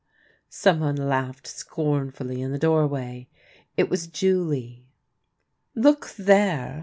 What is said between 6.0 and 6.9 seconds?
there